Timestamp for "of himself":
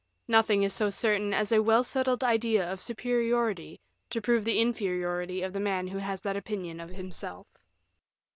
6.79-7.45